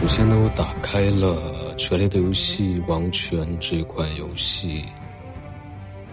[0.00, 4.82] 首先呢，我打开了《权力的游戏》王权这款游戏，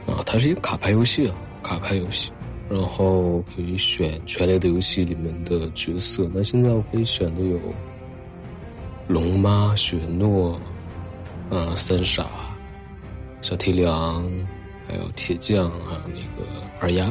[0.05, 2.29] 啊，它是一个卡牌游戏啊，卡牌游戏，
[2.69, 6.29] 然后可以选《权力的游戏》里面的角色。
[6.33, 7.57] 那现在我可以选的有
[9.07, 10.59] 龙妈、雪诺，
[11.49, 12.27] 啊，三傻、
[13.39, 14.21] 小提梁，
[14.85, 16.45] 还有铁匠，还有那个
[16.81, 17.09] 二丫。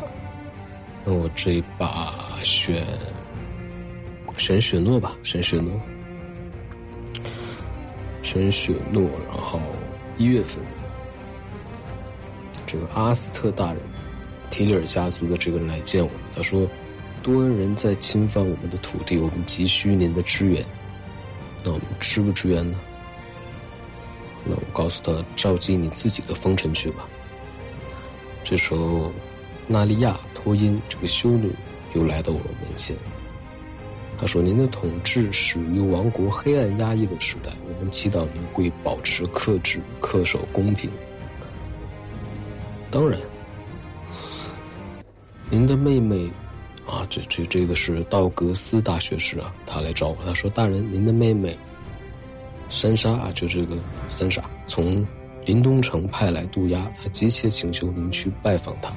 [1.07, 2.87] 那我这一把选
[4.37, 5.73] 选雪诺吧，选雪诺。
[8.27, 9.61] 选雪诺，然后
[10.19, 10.59] 一月份，
[12.67, 13.81] 这个阿斯特大人，
[14.51, 16.69] 提里尔家族的这个人来见我，他说，
[17.23, 20.65] 多恩人在侵犯我们的土地，我们急需您的支援。
[21.63, 22.77] 那我们支不支援呢？
[24.45, 27.07] 那我告诉他，召集你自己的封臣去吧。
[28.43, 29.13] 这时候，
[29.69, 31.49] 纳利亚托因这个修女
[31.95, 32.97] 又来到我面前。
[34.19, 40.91] 他说：“您的统治始于王国黑暗压抑的时代，我们祈祷您会保持克制、恪守公平。
[42.91, 43.21] 当然，
[45.51, 46.31] 您的妹妹，
[46.87, 51.55] 啊，这这这个是道格斯大学士啊，他来找我，他说：大人，您的妹妹，
[52.71, 53.77] 三莎啊，就这个
[54.09, 55.07] 三傻，从
[55.45, 58.97] 林东城派来渡鸦，他急切请求您去拜访他。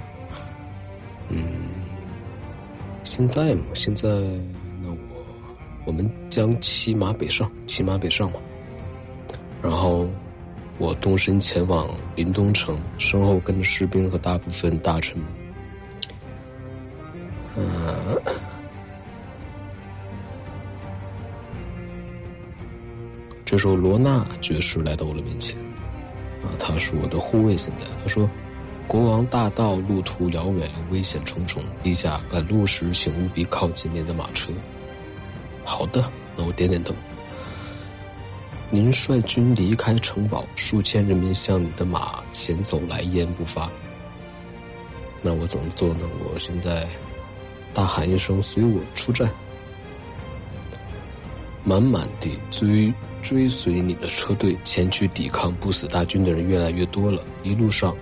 [1.27, 1.43] 嗯，
[3.03, 4.07] 现在嘛，现在。”
[5.89, 8.39] 我们将骑马北上，骑马北上嘛。
[9.59, 10.07] 然后
[10.77, 15.19] 我动身前往临东城，身后跟着士兵和大部分大臣。
[17.57, 17.65] 嗯，
[23.43, 25.57] 这时候罗纳爵士来到我的面前，
[26.43, 27.57] 啊，他是我的护卫。
[27.57, 28.29] 现在他说
[28.87, 34.53] ：“国王大道路途遥远，危险重重，陛下赶路时请务必靠近您的马车。”
[35.69, 36.95] 好的，那我点点头。
[38.71, 43.69] 您率军离开城堡，数千人民向你的马前走来，一言不发。
[45.21, 46.09] 那我怎么做呢？
[46.25, 46.87] 我现在
[47.71, 49.29] 大喊一声：“随我出战！”
[51.63, 57.23] 满满地追追随你的车队前去抵抗不死大军的人越来越多了。
[57.43, 57.95] 一路上，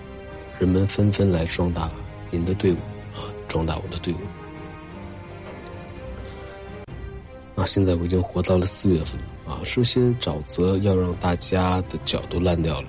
[0.58, 1.92] 人们纷纷来壮大
[2.32, 2.78] 您的队伍，
[3.14, 4.18] 啊，壮大我的队伍。
[7.58, 9.60] 啊，现在我已经活到了四月份啊！
[9.64, 12.88] 说些沼泽要让大家的脚都烂掉了。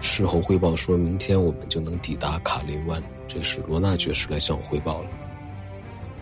[0.00, 3.02] 事后汇报说，明天我们就能抵达卡林湾。
[3.26, 5.08] 这是罗纳爵士来向我汇报了。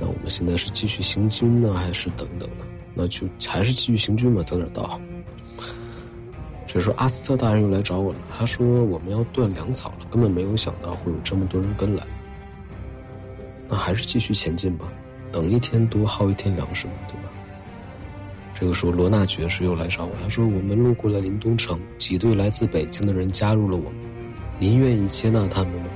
[0.01, 2.65] 那我们现在是继续行军呢，还是等等呢？
[2.95, 4.99] 那就还是继续行军吧，早点到。
[6.67, 12.07] 这时候阿斯特大人又来找我了，他说我们要断粮草了，根本没有想到会有这么多人跟来。
[13.69, 14.91] 那还是继续前进吧，
[15.31, 17.29] 等一天多耗一天粮食嘛，对吧？
[18.55, 23.99] 这个时候，罗纳爵士又来找我，他说：“我们路过了临东城，几队来自北京的人加入了我们，
[24.61, 25.89] 您愿意接纳他们吗？”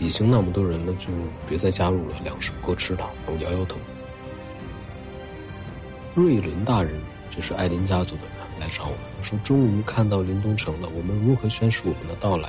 [0.00, 1.06] 已经那么多人了，就
[1.48, 3.08] 别再加入了，粮食不够吃了。
[3.26, 3.76] 我摇摇头。
[6.14, 12.48] 瑞伦大人，这是艾琳家族的人来找我，他说：“终于看到临东城了，我们如何宣示我们的到来？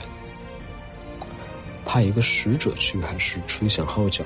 [1.85, 4.23] 派一个使者去，还是吹响号角？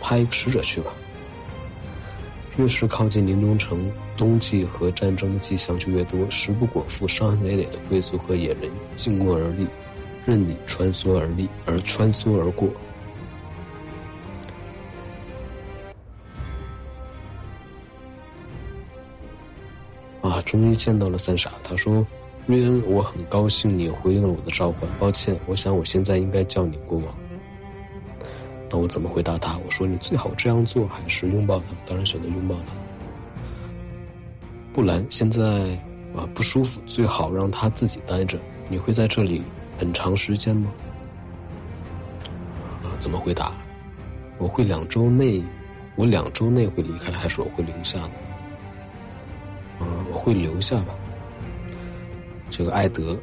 [0.00, 0.92] 派一个使者去吧。”
[2.58, 6.28] 越是靠近临东城，冬季和战争的迹象就越多。
[6.28, 9.66] 食不果腹、伤痕累累的贵族和野人静默而立，
[10.26, 12.68] 任你穿梭而立，而穿梭而过。
[20.20, 21.50] 啊，终于见到了三傻。
[21.62, 22.06] 他说
[22.46, 24.82] ：“瑞恩，我很高兴你回应了我的召唤。
[25.00, 27.06] 抱歉，我想我现在应该叫你国王。”
[28.72, 29.58] 那我怎么回答他？
[29.58, 31.66] 我说你最好这样做，还是拥抱他？
[31.84, 32.72] 当然选择拥抱他。
[34.72, 35.42] 布兰现在
[36.16, 38.38] 啊不舒服，最好让他自己待着。
[38.70, 39.42] 你会在这里
[39.78, 40.72] 很长时间吗？
[42.82, 43.52] 啊，怎么回答？
[44.38, 45.44] 我会两周内，
[45.94, 48.10] 我两周内会离开，还是我会留下呢？
[49.82, 50.94] 嗯，我会留下吧。
[52.48, 53.18] 这个艾德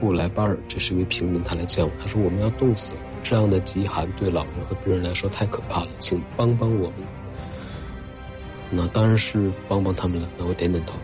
[0.00, 3.00] 布莱巴尔，这是一位平民，他来见我，他说我们要冻死了。
[3.22, 7.06] 这样的极寒对老人和病人来说太可怕了，请帮帮我们。
[8.70, 10.28] 那当然是帮帮他们了。
[10.36, 10.94] 那我点点头。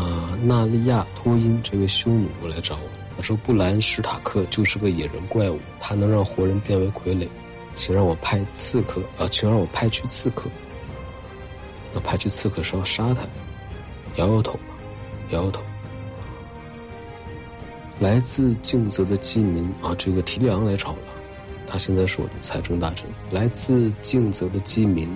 [0.00, 7.26] 啊，纳利亚托因这位修女过来找我，她说布兰史塔克就是个野人怪物，他能让活人变为傀儡，
[7.74, 10.50] 请让我派刺客啊，请让我派去刺客。
[11.94, 13.22] 那派去刺客是要杀他？
[14.16, 14.58] 摇摇头，
[15.30, 15.62] 摇摇头。
[17.98, 20.98] 来自静泽的饥民啊，这个提利昂来炒了，
[21.66, 23.08] 他现在是我的财政大臣。
[23.30, 25.08] 来自静泽的饥民，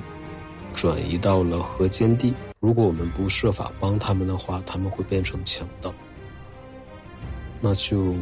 [0.73, 2.33] 转移到了河间地。
[2.59, 5.93] 如果我们不设法帮他们的话，他们会变成强盗。
[7.61, 8.15] 那就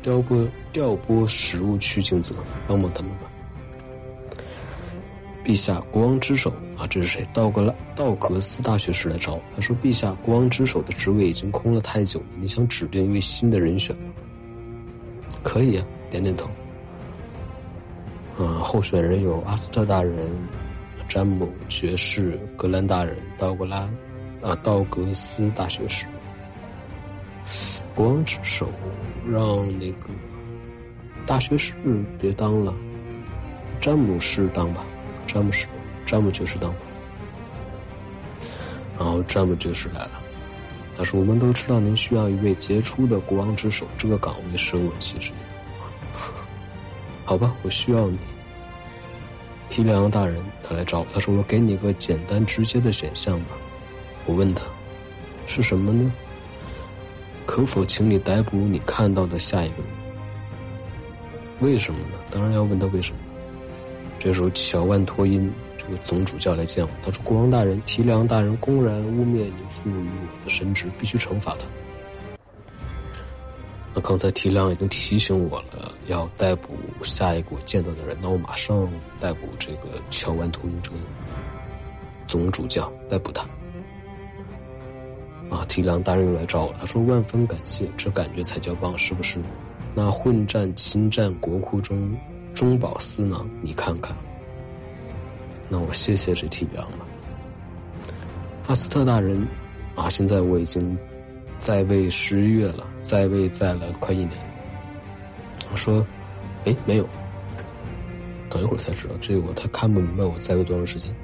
[0.00, 2.36] 调拨调拨食物去镜泽，
[2.68, 3.31] 帮帮他们吧。
[5.44, 7.26] 陛下，国王之首啊，这是谁？
[7.32, 14.02] 道格拉道格斯大学士来找，他说：“陛下，国王之首的职位已经空了太久，你想指定一位新的人选吗？”
[15.42, 16.48] 可以啊，点点头。
[18.38, 20.30] 嗯，候选人有阿斯特大人、
[21.08, 23.90] 詹姆爵士、格兰大人、道格拉
[24.42, 26.06] 啊道格斯大学士。
[27.96, 28.70] 国王之首
[29.28, 30.08] 让那个
[31.26, 31.74] 大学士
[32.18, 32.72] 别当了，
[33.80, 34.84] 詹姆士当吧。
[35.26, 35.66] 詹姆士，
[36.04, 36.78] 詹姆爵士当吧。
[38.98, 40.10] 然后詹姆爵士来了，
[40.96, 45.32] 他说：“我们都知道您需要一位杰出的国王之首，这个岗位生我其实。
[47.24, 48.18] 好吧，我需要你。”
[49.68, 53.56] 提里昂大人他来找我，他说：“我给你个简单直接的选项吧。”
[54.26, 54.62] 我问他
[55.48, 56.12] ：“是什么呢？
[57.46, 59.86] 可否请你逮捕你看到的下一个人？
[61.60, 62.12] 为什么呢？
[62.30, 63.18] 当然要问他为什么。”
[64.22, 66.90] 这时候，乔万托因这个总主教来见我。
[67.02, 71.66] 他说：“国王大人，提梁大人公然污蔑你赋予我的神职，必须惩罚他。”
[73.92, 76.68] 那刚才提梁已经提醒我了，要逮捕
[77.02, 78.16] 下一个我见到的人。
[78.22, 78.88] 那我马上
[79.18, 80.96] 逮捕这个乔万托因这个
[82.28, 83.42] 总主教，逮捕他。
[85.50, 89.40] 啊，提梁大人又来找我，他说：“万分感谢，这感觉才叫棒，是不是？”
[89.96, 92.16] 那混战侵占国库中。
[92.54, 94.16] 中饱私囊，你看看。
[95.68, 97.06] 那我谢谢这体谅了。
[98.66, 99.46] 阿斯特大人，
[99.94, 100.96] 啊，现在我已经
[101.58, 104.30] 在位十月了，在位在了快一年。
[105.70, 106.06] 我说，
[106.64, 107.08] 哎，没有。
[108.50, 111.14] 等一会儿才知道，这个我他看不明白我在位多长时间。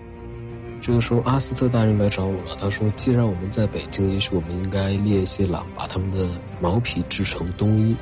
[0.81, 2.57] 这个时候，阿斯特大人来找我了。
[2.59, 6.27] 他说：“既然我们在北京，也许我们应该猎一些狼，把他们的
[6.61, 7.95] 毛皮制成冬衣。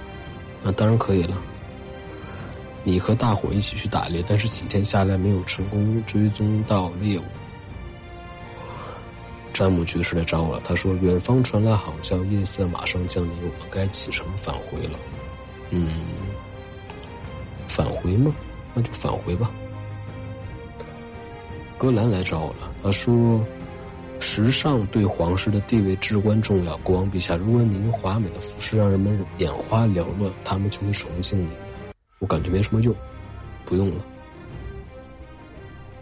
[0.62, 1.36] 那当然可以了。”
[2.88, 7.24] 你和大伙一起去打猎，但是几天下来没有成功追踪到猎物。
[9.52, 14.96] 詹姆爵士来找我了，他说：“远方传来好叫夜色马上降临，我们该启程返回了。”
[15.70, 16.04] 嗯，
[17.66, 18.32] 返回吗？
[18.72, 19.50] 那就返回吧。
[21.76, 23.44] 格兰来找我了，他说
[24.20, 31.48] ：“时尚对皇室的地位至关重要，国王陛下，如果您华美的服饰让人们眼花缭乱，他们就会崇敬你。”
[32.18, 32.94] 我感觉没什么用，
[33.64, 34.04] 不用了。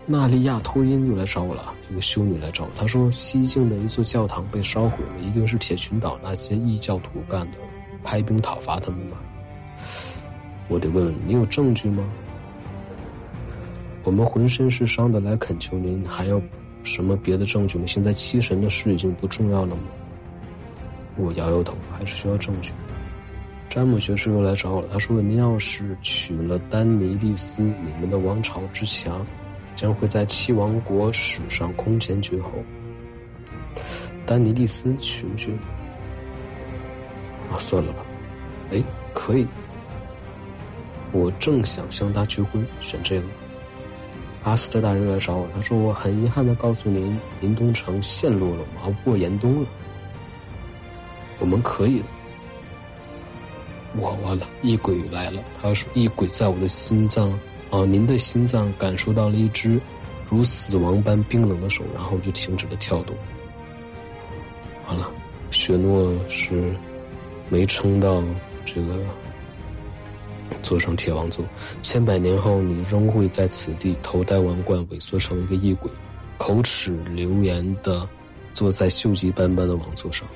[0.07, 2.71] 纳利亚托因又来找我了，一个修女来找我。
[2.75, 7.59] 她说西境的一座教堂被烧毁了，一定是铁群岛那些异教徒干的，
[8.03, 9.17] 派兵讨伐他们吧。
[10.69, 12.05] 我得问你有证据吗？
[14.03, 16.41] 我们浑身是伤的来恳求您，还要
[16.83, 17.85] 什么别的证据吗？
[17.87, 19.83] 现在七神的事已经不重要了吗？
[21.17, 22.73] 我摇摇头，还是需要证据。
[23.75, 24.89] 詹姆学士又来找我了。
[24.93, 29.27] 他说：“您要是娶了丹尼利斯，你们的王朝之强，
[29.75, 32.53] 将会在七王国史上空前绝后。”
[34.25, 35.51] 丹尼利斯取不取？
[37.51, 38.07] 啊，算了吧。
[38.71, 38.81] 哎，
[39.13, 39.45] 可以。
[41.11, 43.27] 我正想向他求婚，选这个。
[44.45, 49.69] 阿斯特大人来找我，他说：“我很遗憾的告诉您，林东城陷落了，熬不过严冬了。
[51.41, 52.01] 我们可以。”
[53.97, 55.43] 我完了，异鬼来了。
[55.61, 57.31] 他说：“异鬼在我的心脏，
[57.71, 59.81] 啊，您的心脏感受到了一只
[60.29, 63.17] 如死亡般冰冷的手，然后就停止了跳动。
[64.89, 65.09] 完了，
[65.51, 66.75] 雪诺是
[67.49, 68.23] 没撑到
[68.65, 68.99] 这个
[70.61, 71.45] 坐上铁王座。
[71.81, 75.91] 千百年后，你仍会在此地头戴王冠，萎缩成一个异鬼，
[76.37, 78.09] 口齿流言的
[78.53, 80.27] 坐在锈迹斑斑的王座上。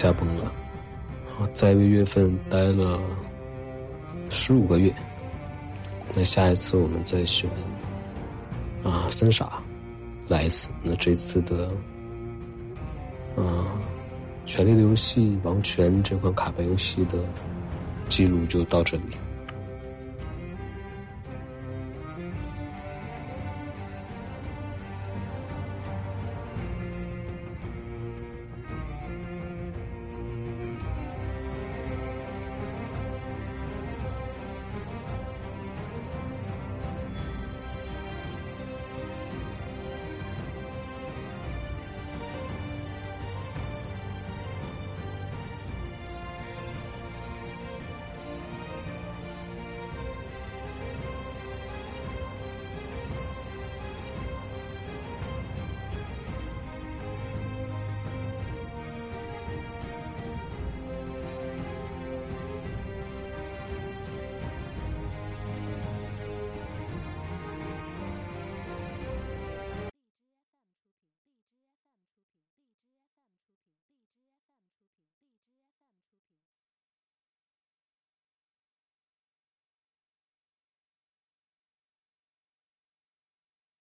[0.00, 0.50] 驾崩了，
[1.52, 2.98] 在一个月份待了
[4.30, 4.90] 十五个月。
[6.14, 7.50] 那下一次我们再选
[8.82, 9.62] 啊，三傻
[10.26, 10.70] 来一次。
[10.82, 11.70] 那这次的
[13.36, 13.44] 啊，
[14.46, 17.18] 《权力的游戏》王权这款卡牌游戏的
[18.08, 19.02] 记录就到这里。